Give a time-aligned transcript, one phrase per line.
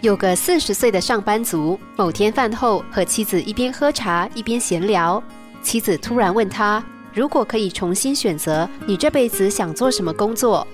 [0.00, 5.22] 有个四十岁的上班族，某天饭后和妻子一边喝茶一边闲聊，
[5.62, 10.66] 妻子突然问他：“如果可以重新选择，你这辈子想做什么工作？”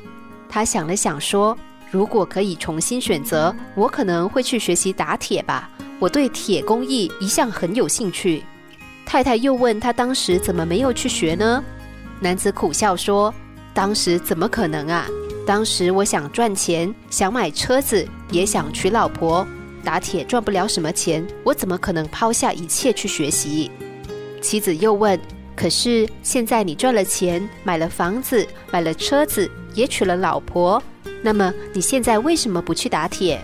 [0.49, 1.59] 他想了想说
[1.91, 5.69] ：“如果可以重新选择，我可能会去学习打铁吧。
[5.99, 8.45] 我对铁工艺一向很有兴趣。”
[9.05, 11.65] 太太又问他当时怎么没有去学呢？
[12.21, 13.35] 男子苦笑说
[13.75, 15.09] ：“当时怎么可能啊？”
[15.47, 19.47] 当时我想赚钱，想买车子，也想娶老婆。
[19.85, 23.71] 打铁赚不了什么钱，我怎么可能抛下一切去学习？
[24.43, 25.19] 妻子又问
[25.55, 30.83] ：“可是现在你赚了钱，买了房子，买了车子，也娶了老婆，
[31.23, 33.41] 那么你现在为什么不去打铁？”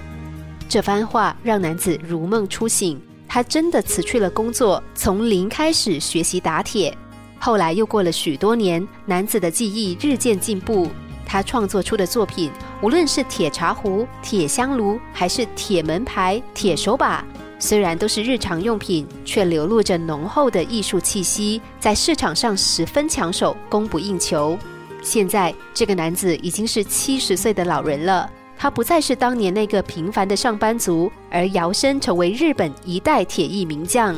[0.69, 6.93] 这番话让男子如梦初醒，他真的辞去了工作，从零开始学习打铁。
[7.39, 10.89] 后来又过了许多年，男子的技艺日渐进步。
[11.33, 17.25] 他创作出的作品，无论是铁茶壶、铁香炉，还是铁门牌、铁手把，
[17.59, 24.59] 虽然都是日常用品，却流露着浓厚的艺术气息，在市场上十分抢手，供不应求。
[25.01, 34.15] 现在，这个男子已经是七十岁的老人了，他不再是当年那个平凡的上班族，而摇身成为日本一代铁艺名将。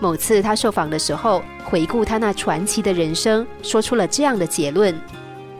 [0.00, 4.98] 某次他受访的时候，回顾他那传奇的人生，说出了这样的结论。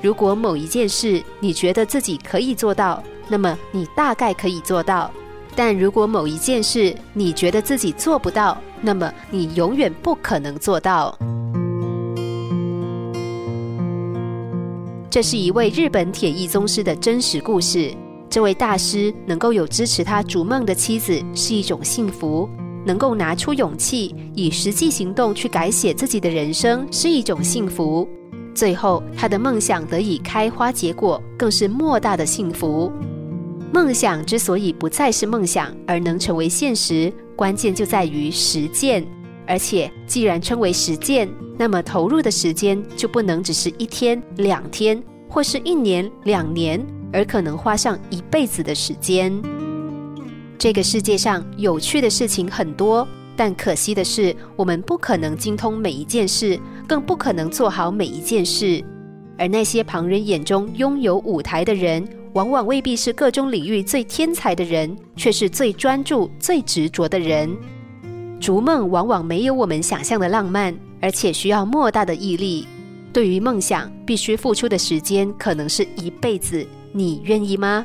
[0.03, 5.11] 如果某一件事你觉得自己可以做到，那么你大概可以做到；
[5.55, 11.17] 但如果某一件事你觉得自己做不到，那么你永远不可能做到。
[15.11, 17.93] 这是一位日本铁艺宗师的真实故事。
[18.29, 22.47] 这位大师能够有支持他逐梦的妻子是一种幸福，
[22.85, 28.07] 能够拿出勇气以实际行动去改写自己的人生是一种幸福。
[28.57, 32.91] 最后，他的梦想得以开花结果，更是莫大的幸福。
[33.71, 39.07] 梦想之所以不再是梦想，而能成为现实，关键就在于实践。
[39.47, 41.29] 而且，既然称为实践，
[41.59, 49.39] 那么投入的时间就不能只是一天、两天，或是一年、两年，而可能花上一辈子的时间。
[50.57, 53.07] 这个世界上有趣的事情很多。
[53.37, 56.59] 但可惜的是，我们不可能精通每一件事，
[56.89, 58.83] 更不可能做好每一件事。
[59.39, 67.55] 而那些旁人眼中拥有舞台的人，往往未必是各种领域最天才的人，却是最专注、最执着的人。
[68.41, 72.67] 逐梦往往没有我们想象的浪漫，而且需要莫大的毅力。
[73.13, 76.67] 对于梦想，必须付出的时间可能是一辈子。
[76.93, 77.85] 你愿意吗？